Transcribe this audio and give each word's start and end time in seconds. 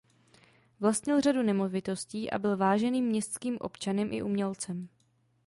Vlastnil 0.79 1.21
řadu 1.21 1.41
nemovitostí 1.43 2.31
a 2.31 2.39
byl 2.39 2.57
váženým 2.57 3.05
městským 3.05 3.57
občanem 3.61 4.13
i 4.13 4.23
umělcem. 4.23 4.87